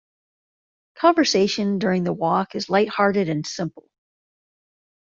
[0.97, 3.87] Conversation during the walk is light-hearted and simple.